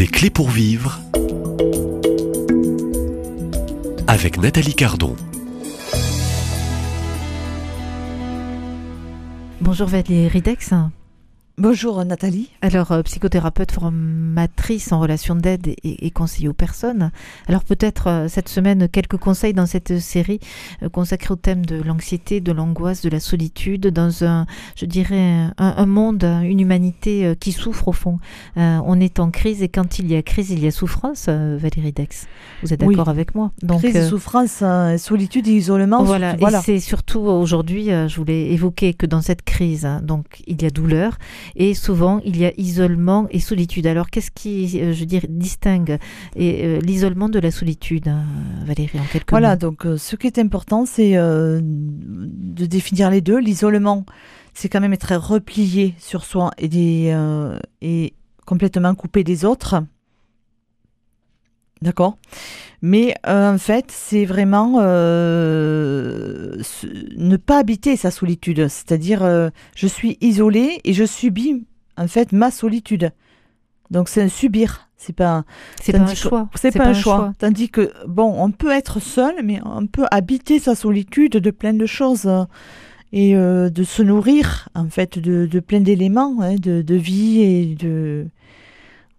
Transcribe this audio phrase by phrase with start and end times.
[0.00, 0.98] Des clés pour vivre
[4.06, 5.14] avec Nathalie Cardon.
[9.60, 10.72] Bonjour Valérie Ridex.
[11.60, 12.48] Bonjour Nathalie.
[12.62, 17.10] Alors, euh, psychothérapeute formatrice en relation d'aide et, et, conseiller aux personnes.
[17.48, 20.40] Alors peut-être euh, cette semaine quelques conseils dans cette série
[20.82, 25.20] euh, consacrée au thème de l'anxiété, de l'angoisse, de la solitude, dans un, je dirais,
[25.20, 28.20] un, un monde, une humanité qui souffre au fond.
[28.56, 31.92] on est en crise et quand il y a crise, il y a souffrance, Valérie
[31.92, 32.26] Dex.
[32.62, 33.10] Vous êtes d'accord oui.
[33.10, 33.52] avec moi?
[33.62, 34.64] Donc, Crise, souffrance,
[34.96, 36.04] solitude et isolement.
[36.04, 36.60] Voilà, voilà.
[36.60, 40.64] et c'est surtout aujourd'hui, je voulais évoquer que dans cette crise, hein, donc il y
[40.64, 41.18] a douleur
[41.56, 43.86] et souvent il y a isolement et solitude.
[43.86, 45.98] Alors qu'est-ce qui, euh, je veux dire, distingue
[46.38, 48.24] euh, l'isolement de la solitude, hein,
[48.64, 49.56] Valérie, en quelques Voilà, mots?
[49.60, 53.38] donc euh, ce qui est important, c'est euh, de définir les deux.
[53.38, 54.04] L'isolement,
[54.54, 58.14] c'est quand même être replié sur soi et, des, euh, et
[58.46, 59.82] complètement coupé des autres.
[61.82, 62.18] D'accord?
[62.82, 66.56] Mais euh, en fait, c'est vraiment euh,
[67.16, 68.68] ne pas habiter sa solitude.
[68.68, 71.66] C'est-à-dire, euh, je suis isolée et je subis
[71.98, 73.12] en fait ma solitude.
[73.90, 74.88] Donc c'est un subir.
[74.96, 75.44] C'est pas,
[75.80, 76.48] c'est pas un choix.
[76.54, 77.16] C'est pas, pas, un choix.
[77.16, 77.32] choix.
[77.38, 81.72] Tandis que bon, on peut être seul, mais on peut habiter sa solitude de plein
[81.72, 82.30] de choses
[83.12, 87.74] et de se nourrir en fait de, de plein d'éléments, hein, de, de vie et
[87.74, 88.26] de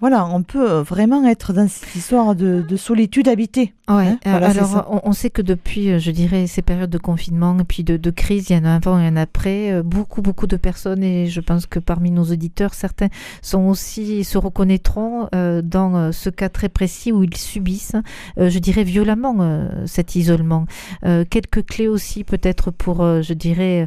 [0.00, 3.72] voilà, on peut vraiment être dans cette histoire de, de solitude habitée.
[3.88, 7.56] Ouais, hein voilà, alors on, on, sait que depuis, je dirais, ces périodes de confinement
[7.58, 10.22] et puis de, de, crise, il y en a un avant et un après, beaucoup,
[10.22, 13.08] beaucoup de personnes, et je pense que parmi nos auditeurs, certains
[13.42, 17.96] sont aussi, se reconnaîtront euh, dans ce cas très précis où ils subissent,
[18.38, 20.66] euh, je dirais, violemment euh, cet isolement.
[21.02, 23.86] quelques clés aussi, peut-être pour, je dirais,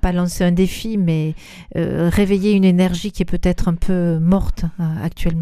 [0.00, 1.34] pas lancer un défi, mais
[1.74, 4.64] réveiller une énergie qui est peut-être un peu morte
[5.02, 5.33] actuellement.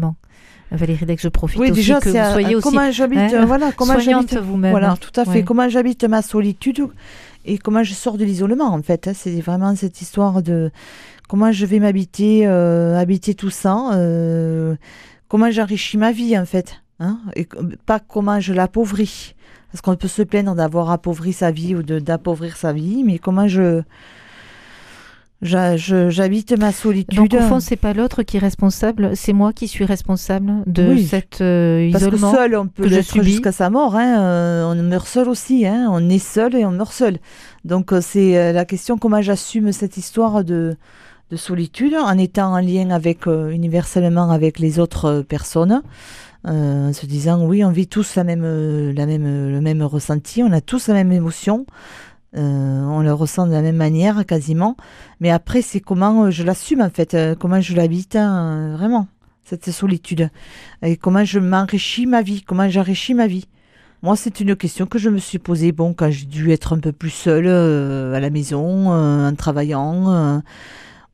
[0.71, 3.71] Valérie Deck, je profite oui, aussi déjà, que vous soyez aussi comment j'habite, hein, voilà,
[3.71, 4.71] comment j'habite vous-même.
[4.71, 5.31] Voilà, tout à fait.
[5.31, 5.43] Ouais.
[5.43, 6.87] Comment j'habite ma solitude
[7.45, 9.07] et comment je sors de l'isolement, en fait.
[9.07, 10.71] Hein, c'est vraiment cette histoire de
[11.27, 14.75] comment je vais m'habiter, euh, habiter tout ça, euh,
[15.27, 16.81] comment j'enrichis ma vie, en fait.
[16.99, 17.47] Hein, et
[17.85, 19.35] pas comment je l'appauvris.
[19.71, 23.47] Parce qu'on peut se plaindre d'avoir appauvri sa vie ou d'appauvrir sa vie, mais comment
[23.47, 23.81] je
[25.43, 27.17] J'habite ma solitude.
[27.17, 30.87] Donc au fond, c'est pas l'autre qui est responsable, c'est moi qui suis responsable de
[30.89, 31.05] oui.
[31.05, 32.31] cet euh, Parce isolement.
[32.31, 33.95] que seul, on peut jusqu'à sa mort.
[33.95, 35.65] Hein, euh, on meurt seul aussi.
[35.65, 37.17] Hein, on est seul et on meurt seul.
[37.65, 40.77] Donc euh, c'est la question comment j'assume cette histoire de,
[41.29, 45.81] de solitude en étant en lien avec euh, universellement avec les autres personnes.
[46.45, 48.43] en se disant oui, on vit tous la même,
[48.91, 51.65] la même, le même ressenti, on a tous la même émotion.
[52.35, 54.75] Euh, on le ressent de la même manière quasiment.
[55.19, 59.07] Mais après, c'est comment je l'assume en fait, euh, comment je l'habite hein, vraiment,
[59.43, 60.29] cette solitude.
[60.81, 63.45] Et comment je m'enrichis ma vie, comment j'enrichis ma vie.
[64.01, 66.79] Moi, c'est une question que je me suis posée, bon, quand j'ai dû être un
[66.79, 70.41] peu plus seule euh, à la maison, en travaillant.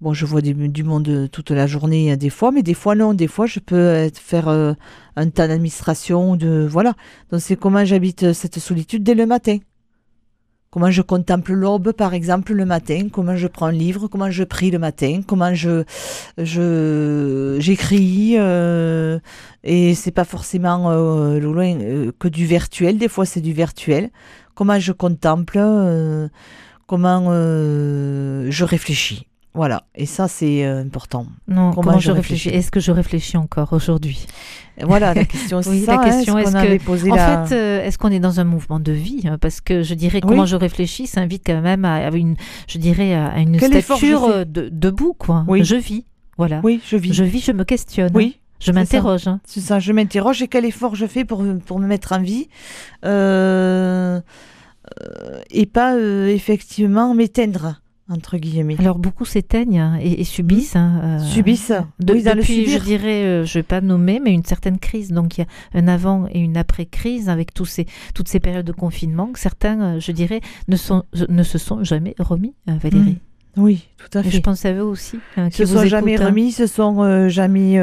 [0.01, 3.27] bon, je vois du, monde toute la journée des fois, mais des fois non, des
[3.27, 6.95] fois je peux être, faire un tas d'administration, de voilà.
[7.31, 9.59] Donc c'est comment j'habite cette solitude dès le matin
[10.71, 14.43] comment je contemple l'aube par exemple le matin, comment je prends un livre, comment je
[14.43, 15.83] prie le matin, comment je
[16.37, 19.19] je j'écris euh,
[19.63, 24.09] et c'est pas forcément euh, loin euh, que du virtuel, des fois c'est du virtuel.
[24.55, 26.27] Comment je contemple, euh,
[26.85, 29.25] comment je réfléchis?
[29.59, 31.27] Voilà, et ça c'est euh, important.
[31.49, 34.25] Non, comment, comment je réfléchis, Est-ce que je réfléchis encore aujourd'hui?
[34.81, 35.97] Voilà, la question oui, ça.
[35.97, 37.45] La question hein, est-ce est que, posé en la...
[37.45, 40.43] fait, euh, est-ce qu'on est dans un mouvement de vie Parce que je dirais comment
[40.43, 40.47] oui.
[40.47, 42.37] je réfléchis, ça invite quand même à, à une,
[42.69, 45.43] je dirais à une Quel stature de, debout, quoi.
[45.45, 45.65] Oui.
[45.65, 46.05] Je vis,
[46.37, 46.61] voilà.
[46.63, 47.11] Oui, je vis.
[47.11, 48.11] Je vis, je me questionne.
[48.13, 48.39] Oui.
[48.61, 49.27] Je m'interroge.
[49.27, 49.41] Hein.
[49.45, 52.47] C'est ça, je m'interroge et quel effort je fais pour, pour me mettre en vie?
[53.03, 54.21] Euh,
[55.01, 58.75] euh, et pas euh, effectivement m'éteindre entre guillemets.
[58.79, 60.75] Alors beaucoup s'éteignent et, et, subissent.
[60.75, 61.73] Hein, euh, subissent.
[61.99, 65.11] De, oui, depuis, je dirais, euh, je vais pas nommer, mais une certaine crise.
[65.11, 65.47] Donc il y a
[65.79, 69.29] un avant et une après crise avec tous ces toutes ces périodes de confinement.
[69.35, 73.19] Certains, euh, je dirais, ne sont ne se sont jamais remis, Valérie.
[73.55, 73.61] Mmh.
[73.61, 74.29] Oui, tout à fait.
[74.29, 75.19] Et je pense à eux aussi.
[75.37, 77.75] Hein, qui se sont jamais remis, se sont jamais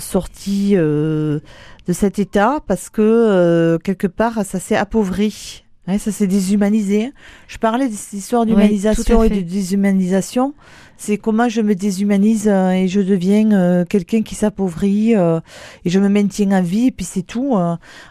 [0.00, 7.12] sortis de cet état parce que quelque part ça s'est appauvri ça s'est déshumanisé.
[7.46, 10.54] Je parlais de cette histoire d'humanisation et de déshumanisation.
[10.96, 15.40] C'est comment je me déshumanise euh, et je deviens euh, quelqu'un qui s'appauvrit euh,
[15.84, 17.56] et je me maintiens en vie et puis c'est tout.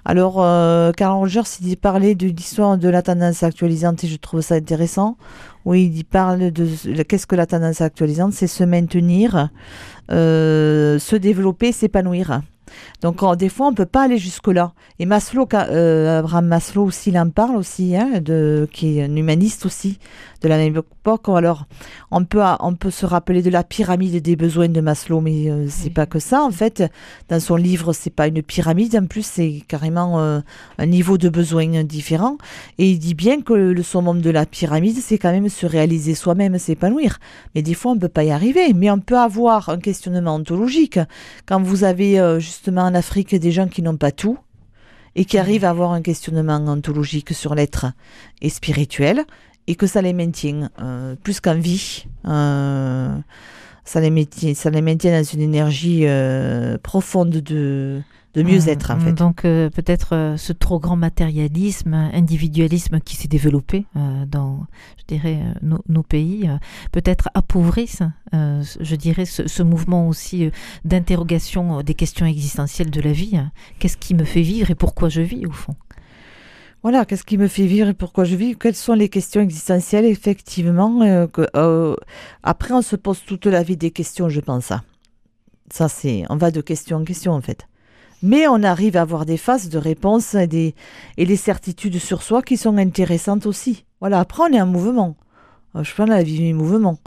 [0.06, 0.36] Alors,
[0.96, 5.18] Karl Rogers, il parlait de l'histoire de la tendance actualisante et je trouve ça intéressant.
[5.66, 9.50] Oui, il parle de qu'est-ce que la tendance actualisante, c'est se maintenir,
[10.10, 12.42] se développer, s'épanouir.
[13.02, 14.74] Donc des fois, on peut pas aller jusque-là.
[15.00, 19.16] Et Maslow, euh, Abraham Maslow aussi, il en parle aussi, hein, de, qui est un
[19.16, 20.00] humaniste aussi,
[20.42, 21.30] de la même époque.
[21.30, 21.66] Alors,
[22.12, 25.68] on peut, on peut se rappeler de la pyramide des besoins de Maslow, mais euh,
[25.70, 26.44] c'est pas que ça.
[26.44, 26.84] En fait,
[27.30, 28.96] dans son livre, c'est pas une pyramide.
[28.96, 30.40] En plus, c'est carrément euh,
[30.78, 32.38] un niveau de besoins différent.
[32.78, 36.16] Et il dit bien que le summum de la pyramide, c'est quand même se réaliser
[36.16, 37.20] soi-même, s'épanouir.
[37.56, 38.74] Mais des fois, on peut pas y arriver.
[38.74, 41.00] Mais on peut avoir un questionnement ontologique.
[41.46, 44.38] Quand vous avez euh, justement en Afrique des gens qui n'ont pas tout,
[45.16, 47.86] et qui arrivent à avoir un questionnement ontologique sur l'être
[48.42, 49.26] et spirituel,
[49.68, 52.06] et que ça les maintient euh, plus qu'en vie.
[52.26, 53.16] Euh,
[53.84, 58.02] ça, les maintient, ça les maintient dans une énergie euh, profonde de,
[58.34, 59.14] de mieux-être en fait.
[59.14, 63.86] Donc peut-être ce trop grand matérialisme, individualisme qui s'est développé
[64.28, 64.66] dans,
[64.98, 66.50] je dirais, nos, pays,
[66.92, 70.50] peut-être appauvrissent, je dirais, ce, ce mouvement aussi
[70.86, 73.40] d'interrogation des questions existentielles de la vie.
[73.80, 75.76] Qu'est-ce qui me fait vivre et pourquoi je vis au fond?
[76.84, 78.58] Voilà, qu'est-ce qui me fait vivre et pourquoi je vis?
[78.58, 81.96] Quelles sont les questions existentielles, effectivement euh, euh,
[82.44, 84.66] Après, on se pose toute la vie des questions, je pense.
[84.66, 84.84] Ça,
[85.72, 87.68] ça c'est, on va de question en question, en fait.
[88.22, 92.58] Mais on arrive à avoir des phases de réponse et des, certitudes sur soi qui
[92.58, 93.86] sont intéressantes aussi.
[94.02, 95.16] Voilà, après, on est en mouvement.
[95.78, 96.98] Euh, je pense à la vie du mouvement.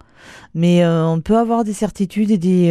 [0.54, 2.68] Mais on peut avoir des certitudes et des,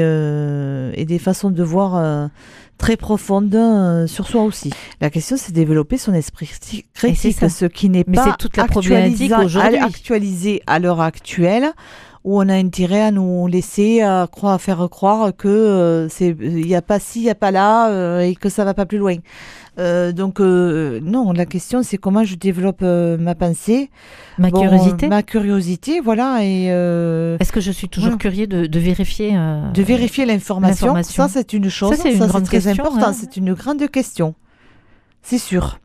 [0.95, 2.29] et des façons de voir
[2.77, 4.71] très profonde euh, sur soi aussi.
[5.01, 6.49] La question, c'est développer son esprit
[6.93, 11.71] critique, ce qui n'est pas toute la problématique actualisé à l'heure actuelle
[12.25, 16.35] où on a intérêt à nous laisser à croire, à faire croire que euh, c'est
[16.41, 18.73] il y a pas ci, il y a pas là euh, et que ça va
[18.73, 19.17] pas plus loin.
[19.77, 23.91] Euh, donc non, la question c'est comment je développe ma pensée,
[24.39, 26.43] ma curiosité, ma curiosité, voilà.
[26.43, 29.33] Et est-ce que je suis toujours curieux de, de vérifier
[29.73, 33.13] de vérifier l'information Ça c'est une chose, ça c'est très important, hein.
[33.13, 34.33] c'est une grande question,
[35.21, 35.79] c'est sûr.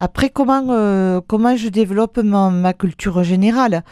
[0.00, 3.84] Après comment comment je développe ma, ma culture générale?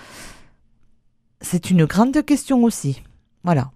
[1.40, 3.02] C'est une grande question aussi.
[3.44, 3.70] Voilà.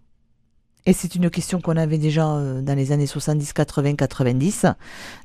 [0.86, 4.66] Et c'est une question qu'on avait déjà euh, dans les années 70, 80, 90.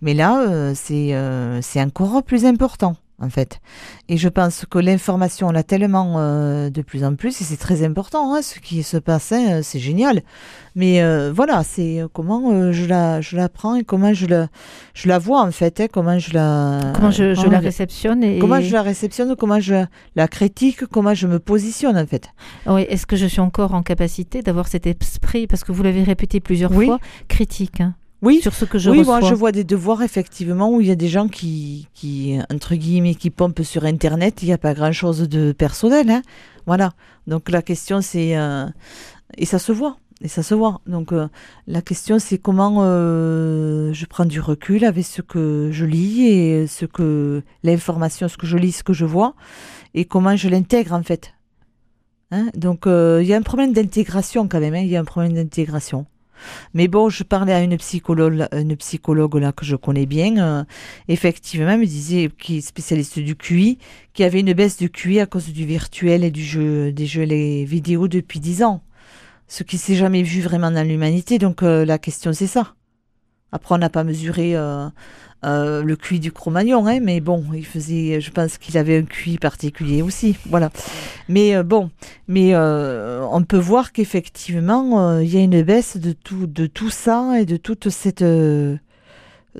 [0.01, 3.59] Mais là, euh, euh, c'est encore plus important en fait.
[4.07, 7.57] Et je pense que l'information, on l'a tellement euh, de plus en plus, et c'est
[7.57, 10.21] très important, hein, ce qui se passe, hein, c'est génial.
[10.75, 14.47] Mais euh, voilà, c'est euh, comment je la je la prends et comment je la
[14.93, 18.39] je la vois en fait, hein, comment je la comment je, je la réceptionne et
[18.39, 22.29] comment je la réceptionne, comment je la critique, comment je me positionne en fait.
[22.65, 26.03] Oui, est-ce que je suis encore en capacité d'avoir cet esprit parce que vous l'avez
[26.03, 27.81] répété plusieurs fois, critique.
[28.21, 30.91] Oui, sur ce que je oui, moi je vois des devoirs effectivement où il y
[30.91, 34.43] a des gens qui, qui entre guillemets, qui pompent sur Internet.
[34.43, 36.21] Il n'y a pas grand-chose de personnel, hein.
[36.65, 36.91] Voilà.
[37.27, 38.65] Donc la question c'est euh,
[39.37, 40.81] et ça se voit, et ça se voit.
[40.85, 41.29] Donc euh,
[41.65, 46.67] la question c'est comment euh, je prends du recul avec ce que je lis et
[46.67, 49.33] ce que l'information, ce que je lis, ce que je vois,
[49.93, 51.33] et comment je l'intègre en fait.
[52.31, 52.49] Hein?
[52.53, 54.73] Donc il y a un problème d'intégration quand même.
[54.73, 54.81] Hein.
[54.81, 56.05] Il y a un problème d'intégration.
[56.73, 60.37] Mais bon, je parlais à une psychologue, une psychologue là que je connais bien.
[60.37, 60.63] Euh,
[61.07, 63.77] effectivement, elle me disait, qui est spécialiste du QI,
[64.13, 67.05] qu'il y avait une baisse du QI à cause du virtuel et du jeu, des
[67.05, 68.81] jeux les vidéos depuis dix ans.
[69.47, 71.39] Ce qui s'est jamais vu vraiment dans l'humanité.
[71.39, 72.75] Donc euh, la question c'est ça.
[73.51, 74.87] Après, on n'a pas mesuré euh,
[75.43, 79.03] euh, le QI du Cro-Magnon, hein, mais bon, il faisait, je pense qu'il avait un
[79.03, 80.69] QI particulier aussi, voilà.
[81.27, 81.89] Mais euh, bon,
[82.27, 87.39] mais on peut voir qu'effectivement, il y a une baisse de tout, de tout ça
[87.39, 88.23] et de toute cette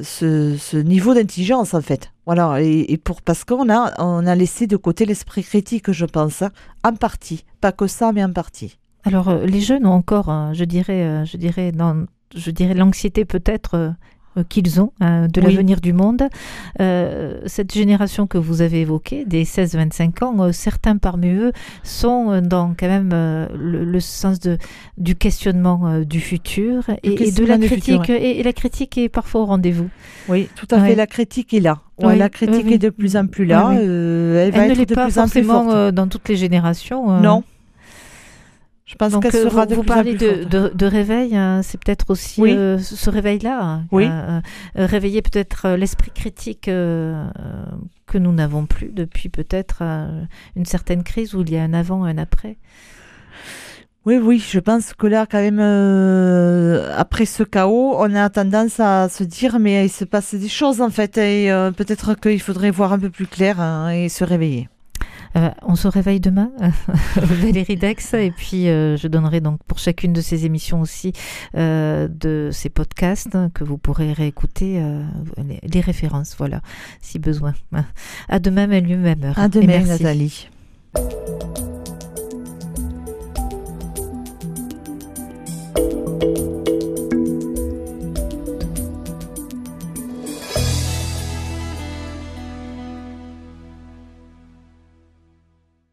[0.01, 2.12] ce, niveau d'intelligence en fait.
[2.25, 6.43] Voilà, et, pour parce qu'on a on a laissé de côté l'esprit critique, je pense,
[6.43, 6.51] hein,
[6.84, 8.77] en partie, pas que ça, mais en partie.
[9.03, 12.05] Alors les jeunes ont encore, je dirais, je dirais dans,
[12.36, 13.95] je dirais l'anxiété peut-être
[14.38, 16.24] euh, qu'ils ont euh, de l'avenir du monde.
[16.79, 21.51] Euh, cette génération que vous avez évoquée, des 16-25 ans, certains parmi eux
[21.83, 23.09] sont dans quand même
[23.55, 24.57] le, sens de,
[24.98, 28.09] du questionnement du futur et, de la critique.
[28.09, 29.89] et, la critique est parfois au rendez-vous.
[30.27, 30.95] Oui, tout à fait.
[30.95, 31.79] La critique est là.
[32.00, 33.71] la critique est de plus en plus là.
[33.74, 35.93] elle, va être de plus en plus forte.
[35.93, 37.19] dans toutes les générations.
[37.19, 37.43] Non.
[38.89, 42.41] Je pense qu'elle euh, sera vous, vous parlez de, de, réveil, hein, c'est peut-être aussi
[42.41, 43.60] euh, ce réveil-là.
[43.62, 44.08] Hein, oui.
[44.10, 44.41] Euh,
[44.74, 49.84] réveiller peut-être l'esprit critique que nous n'avons plus depuis peut-être
[50.55, 52.58] une certaine crise où il y a un avant et un après.
[54.08, 55.60] Oui, oui, je pense que là, quand même,
[56.98, 60.81] après ce chaos, on a tendance à se dire, mais il se passe des choses
[60.81, 64.67] en fait, et peut-être qu'il faudrait voir un peu plus clair hein, et se réveiller.
[65.36, 66.51] Euh, on se réveille demain,
[67.15, 71.13] Valérie Dex, et puis euh, je donnerai donc pour chacune de ces émissions aussi
[71.55, 74.81] euh, de ces podcasts que vous pourrez réécouter
[75.63, 76.62] les, références, voilà,
[77.01, 77.53] si besoin.
[78.27, 79.38] À demain, même lieu, même heure.
[79.38, 80.50] À demain, Nathalie.